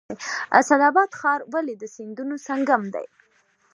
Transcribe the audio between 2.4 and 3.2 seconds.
سنگم دی؟